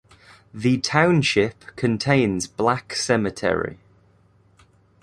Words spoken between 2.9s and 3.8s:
Cemetery.